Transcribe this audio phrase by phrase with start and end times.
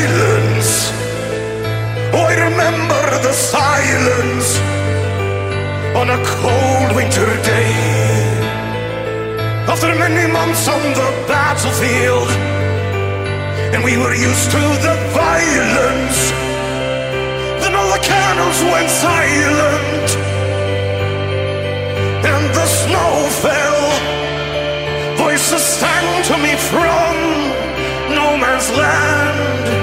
[0.00, 0.92] silence.
[2.12, 4.48] I remember the silence
[6.00, 7.74] on a cold winter day.
[9.68, 12.30] After many months on the battlefield,
[13.74, 16.20] and we were used to the violence.
[17.60, 20.08] Then all the cannons went silent,
[22.32, 23.12] and the snow
[23.44, 23.82] fell.
[25.24, 27.14] Voices sang to me from
[28.18, 29.79] no man's land.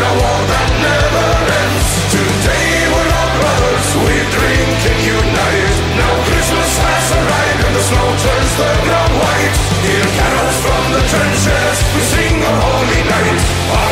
[0.00, 1.28] A war that never
[1.60, 1.88] ends.
[2.08, 3.88] Today we're not brothers.
[4.00, 5.76] We drink and unite.
[5.92, 9.56] Now Christmas has arrived and the snow turns the ground white.
[9.84, 13.89] Hear carols from the trenches, we sing a holy night.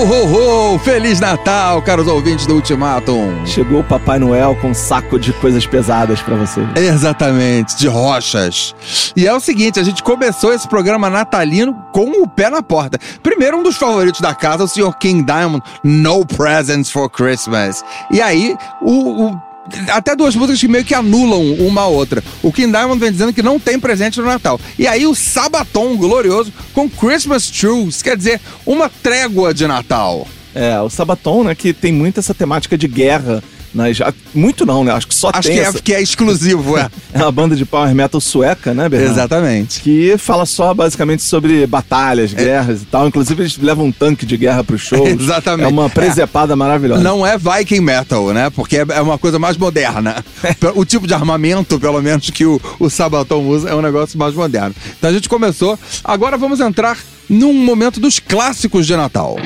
[0.00, 0.78] Ho, ho!
[0.78, 3.44] Feliz Natal, caros ouvintes do Ultimatum!
[3.44, 6.66] Chegou o Papai Noel com um saco de coisas pesadas pra você.
[6.74, 8.74] Exatamente, de rochas.
[9.14, 12.98] E é o seguinte, a gente começou esse programa natalino com o pé na porta.
[13.22, 14.96] Primeiro, um dos favoritos da casa, o Sr.
[14.98, 17.84] King Diamond, No Presents for Christmas.
[18.10, 19.49] E aí, o, o
[19.90, 22.22] até duas músicas que meio que anulam uma a outra.
[22.42, 24.60] O King Diamond vem dizendo que não tem presente no Natal.
[24.78, 30.26] E aí o Sabaton glorioso com Christmas Truce, quer dizer, uma trégua de Natal.
[30.54, 33.42] É, o Sabaton, né, que tem muito essa temática de guerra
[33.74, 33.98] nas,
[34.34, 34.92] muito não, né?
[34.92, 36.88] Acho que só Acho tem que é, que é exclusivo, é.
[37.12, 39.12] É uma banda de power metal sueca, né, Bernardo?
[39.12, 39.80] Exatamente.
[39.80, 43.08] Que fala só basicamente sobre batalhas, guerras e tal.
[43.08, 45.06] Inclusive, eles levam um tanque de guerra pro show.
[45.08, 45.66] Exatamente.
[45.66, 47.02] É uma presepada maravilhosa.
[47.02, 48.48] Não é Viking Metal, né?
[48.50, 50.24] Porque é é uma coisa mais moderna.
[50.74, 54.34] O tipo de armamento, pelo menos, que o, o Sabaton usa é um negócio mais
[54.34, 54.74] moderno.
[54.98, 55.78] Então a gente começou.
[56.04, 56.98] Agora vamos entrar
[57.28, 59.36] num momento dos clássicos de Natal.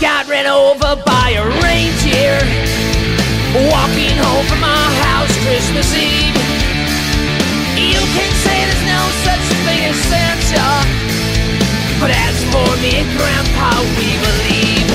[0.00, 2.36] Got ran over by a reindeer
[3.56, 6.36] Walking home from our house Christmas Eve.
[7.80, 10.68] You can say there's no such thing as Santa
[12.00, 14.88] But as for me and Grandpa, we believe.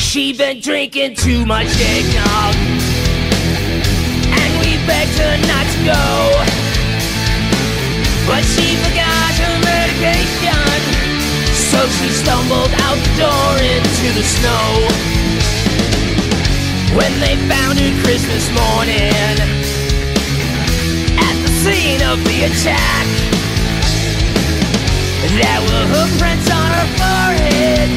[0.00, 2.54] She been drinking too much eggnog
[4.38, 6.04] And we begged her not to go.
[8.26, 9.33] But she forgot
[11.74, 14.66] so she stumbled out the door into the snow.
[16.94, 19.34] When they found her Christmas morning
[21.18, 23.06] at the scene of the attack,
[25.34, 27.90] there were hoofprints on her forehead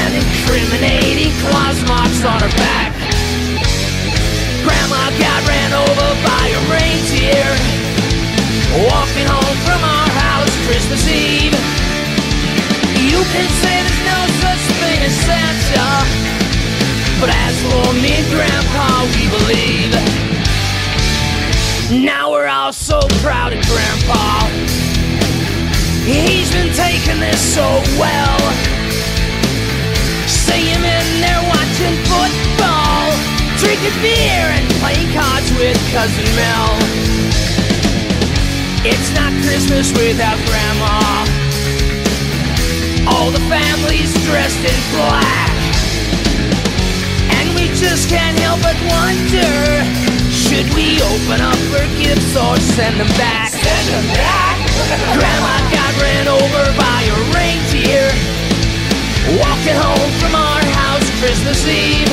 [0.00, 2.92] and incriminating claws marks on her back.
[4.64, 7.50] Grandma got ran over by a reindeer
[8.88, 11.41] walking home from our house Christmas Eve.
[13.30, 15.88] Can say there's no such thing as Santa.
[17.20, 19.94] But as for me and Grandpa, we believe.
[22.04, 24.50] Now we're all so proud of Grandpa.
[26.04, 27.64] He's been taking this so
[27.96, 28.38] well.
[30.26, 33.06] See him in there watching football.
[33.62, 36.74] Drinking beer and playing cards with Cousin Mel.
[38.84, 41.41] It's not Christmas without Grandma
[43.06, 45.50] all the families dressed in black.
[47.38, 49.50] And we just can't help but wonder
[50.30, 53.50] Should we open up her gifts or send them back?
[53.50, 54.58] Send them back!
[55.18, 58.06] Grandma got ran over by a reindeer
[59.42, 62.10] Walking home from our house Christmas Eve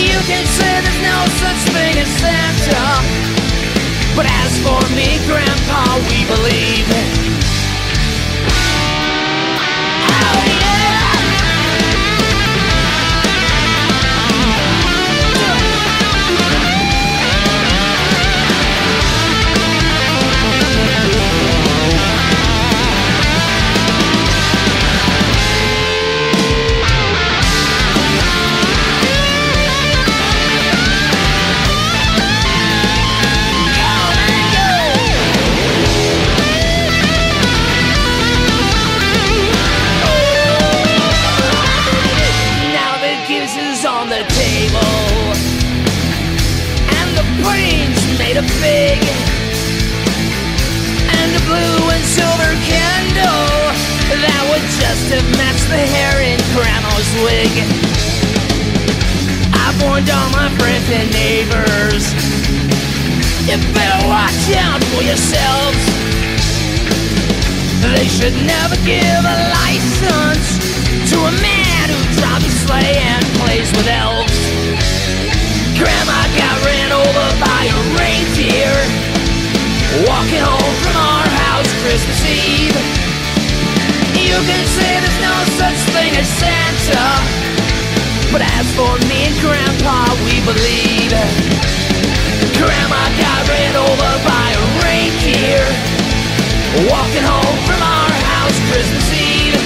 [0.00, 2.86] You can say there's no such thing as Santa
[4.16, 7.35] But as for me, Grandpa, we believe
[59.96, 62.04] warned all my friends and neighbors
[63.48, 65.80] You better watch out for yourselves
[67.80, 70.60] They should never give a license
[71.10, 74.36] to a man who drives a sleigh and plays with elves.
[75.78, 78.76] Grandma got ran over by a reindeer
[80.04, 82.76] walking home from our house Christmas Eve.
[84.12, 87.45] You can say there's no such thing as Santa,
[88.32, 91.12] but as for me and Grandpa, we believe.
[92.58, 95.66] Grandma got ran over by a reindeer
[96.90, 99.60] walking home from our house Christmas Eve.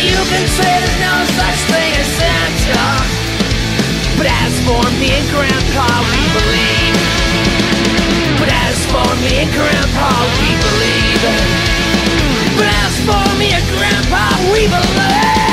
[0.00, 2.86] You can say there's no such thing as Santa,
[4.18, 6.96] but as for me and Grandpa, we believe.
[8.38, 10.10] But as for me and Grandpa,
[10.42, 11.22] we believe.
[12.58, 15.43] But as for me and Grandpa, we believe.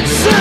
[0.00, 0.39] Good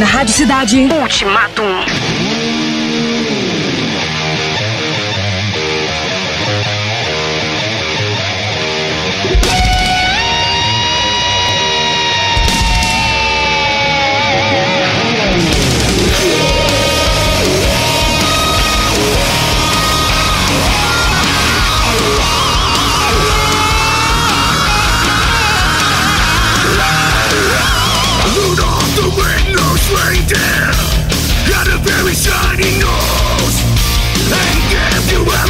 [0.00, 0.88] na Rádio Cidade.
[0.90, 1.62] Ultimato.
[32.10, 33.62] every shining nose
[34.32, 35.49] and give you every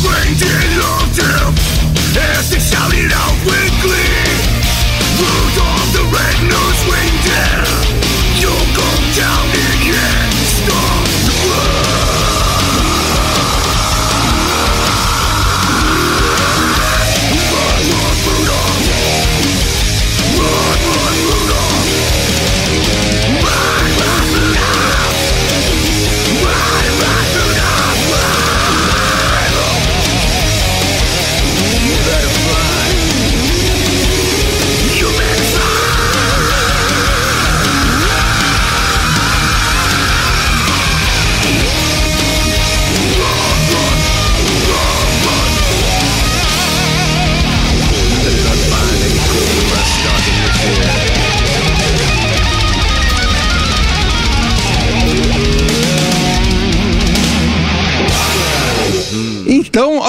[0.00, 0.67] 再见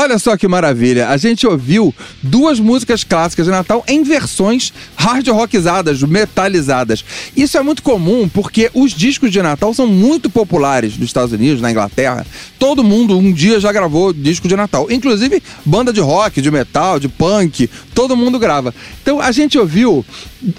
[0.09, 1.09] olha só que maravilha.
[1.09, 1.93] A gente ouviu
[2.23, 7.05] duas músicas clássicas de Natal em versões hard rockizadas, metalizadas.
[7.37, 11.61] Isso é muito comum porque os discos de Natal são muito populares nos Estados Unidos,
[11.61, 12.25] na Inglaterra.
[12.57, 14.87] Todo mundo um dia já gravou disco de Natal.
[14.89, 18.73] Inclusive banda de rock, de metal, de punk, todo mundo grava.
[19.01, 20.03] Então a gente ouviu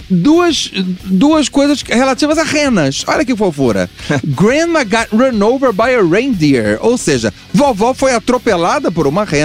[0.09, 0.71] duas,
[1.05, 3.05] duas coisas relativas a renas.
[3.07, 3.91] Olha que fofura.
[4.25, 6.79] Grandma got run over by a reindeer.
[6.81, 9.40] Ou seja, vovó foi atropelada por uma rena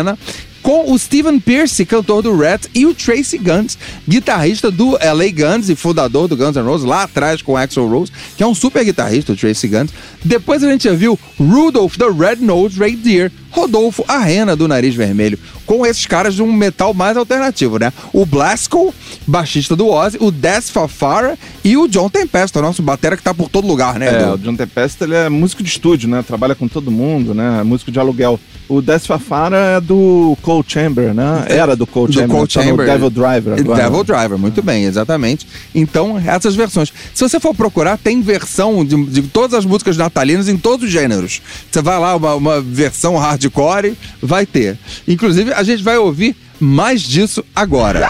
[0.66, 3.78] com o Steven Pierce, cantor do Rat, e o Tracy Guns,
[4.10, 7.86] guitarrista do LA Guns e fundador do Guns N' Roses, lá atrás com o Axl
[7.86, 9.92] Rose, que é um super guitarrista, o Tracy Guns.
[10.24, 15.40] Depois a gente já viu Rudolph the Red-Nosed Reindeer, Rodolfo, a rena do nariz vermelho,
[15.66, 17.92] com esses caras de um metal mais alternativo, né?
[18.14, 18.94] O Blasko,
[19.26, 23.50] baixista do Ozzy, o Des Fafara e o John Tempesta, nosso batera que tá por
[23.50, 24.08] todo lugar, né?
[24.08, 24.34] É, Edu?
[24.34, 26.24] o John Tempesta ele é músico de estúdio, né?
[26.26, 27.60] Trabalha com todo mundo, né?
[27.62, 28.40] É músico de aluguel.
[28.68, 31.46] O Des Fafara é do Cold Chamber, né?
[31.48, 32.36] Era do Cold Do Chamber.
[32.36, 32.86] Cold tá no Chamber.
[32.86, 33.84] Devil Driver agora.
[33.84, 35.48] Devil Driver, muito bem, exatamente.
[35.74, 36.92] Então, essas versões.
[37.14, 40.92] Se você for procurar, tem versão de, de todas as músicas natalinas em todos os
[40.92, 41.42] gêneros.
[41.72, 44.78] Você vai lá, uma, uma versão hardcore, vai ter.
[45.08, 48.08] Inclusive, a gente vai ouvir mais disso agora.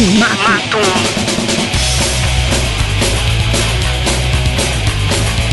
[0.00, 0.80] Ultimato.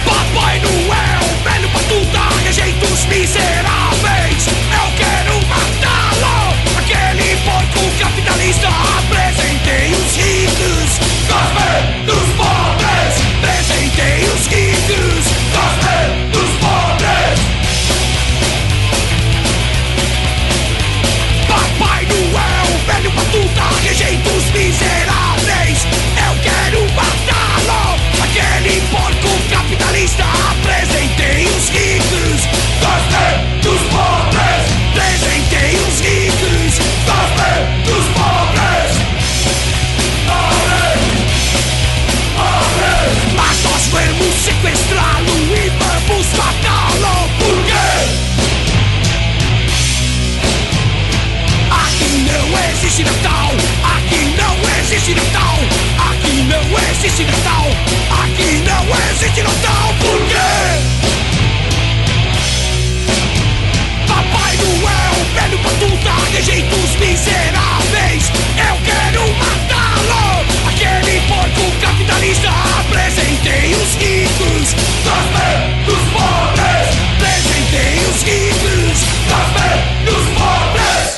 [0.05, 4.47] Papai Noel, velho batuta, rejeitos miseráveis.
[4.71, 6.53] Eu quero matá-lo.
[6.79, 8.69] Aquele porco capitalista.
[8.69, 10.91] Apresentei os ricos,
[11.27, 13.19] gospel dos pobres.
[13.39, 17.37] Apresentei os ricos, gospel dos pobres.
[21.49, 24.36] Papai Noel, velho batuta, rejeitos
[57.07, 57.56] Kissing the stop.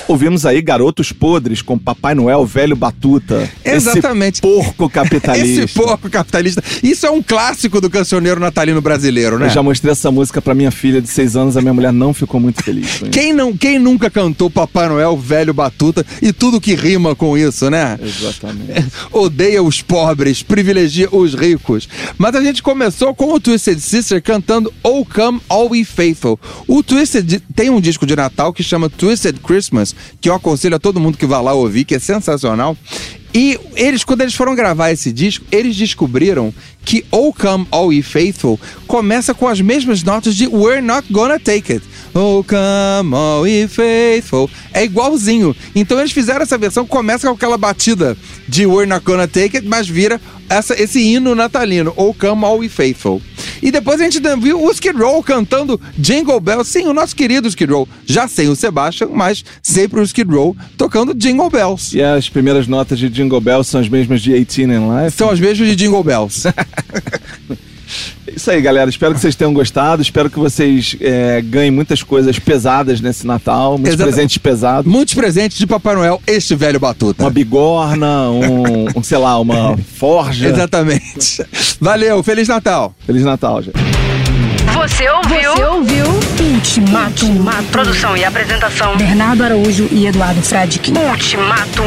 [0.09, 3.47] Ouvimos aí Garotos Podres com Papai Noel, Velho Batuta.
[3.63, 4.41] Exatamente.
[4.41, 5.63] Esse porco capitalista.
[5.63, 6.63] Esse porco capitalista.
[6.81, 9.45] Isso é um clássico do cancioneiro natalino brasileiro, né?
[9.45, 12.11] Eu já mostrei essa música pra minha filha de seis anos, a minha mulher não
[12.11, 13.03] ficou muito feliz.
[13.11, 17.69] quem, não, quem nunca cantou Papai Noel, Velho Batuta e tudo que rima com isso,
[17.69, 17.99] né?
[18.01, 18.87] Exatamente.
[19.13, 21.87] Odeia os pobres, privilegia os ricos.
[22.17, 26.39] Mas a gente começou com o Twisted Sister cantando Oh Come All We Faithful.
[26.67, 30.79] O Twisted tem um disco de Natal que chama Twisted Christmas, que eu aconselho a
[30.79, 32.77] todo mundo que vá lá ouvir, que é sensacional.
[33.33, 38.01] E eles, quando eles foram gravar esse disco, eles descobriram que Oh Come All Ye
[38.01, 41.85] Faithful começa com as mesmas notas de We're Not Gonna Take It.
[42.15, 44.49] Oh Come All Ye Faithful.
[44.73, 45.55] É igualzinho.
[45.75, 49.67] Então eles fizeram essa versão, começa com aquela batida de We're Not Gonna Take It,
[49.67, 53.21] mas vira essa, esse hino natalino, Oh Come All Ye Faithful.
[53.61, 56.71] E depois a gente viu o Skid Row cantando Jingle Bells.
[56.71, 57.87] Sim, o nosso querido Skid Row.
[58.05, 61.95] Já sem o Sebastian, mas sempre o Skid Row tocando Jingle Bells.
[61.95, 65.17] E as primeiras notas de Jingle Bells são as mesmas de 18 and Life.
[65.17, 66.43] São as mesmas de Jingle Bells.
[68.39, 68.89] Isso aí, galera.
[68.89, 70.01] Espero que vocês tenham gostado.
[70.01, 73.71] Espero que vocês é, ganhem muitas coisas pesadas nesse Natal.
[73.77, 74.89] Muitos Exata- presentes pesados.
[74.89, 77.21] Muitos presentes de Papai Noel, este velho batuta.
[77.21, 80.47] Uma bigorna, um, um, sei lá, uma forja.
[80.47, 81.43] Exatamente.
[81.81, 82.95] Valeu, Feliz Natal.
[83.05, 83.75] Feliz Natal, gente.
[84.73, 85.51] Você ouviu?
[85.53, 86.05] Você ouviu
[86.53, 87.43] Ultimatum.
[87.73, 88.95] Produção e apresentação.
[88.95, 90.93] Bernardo Araújo e Eduardo Fradkin.
[90.93, 91.83] Ultimatum.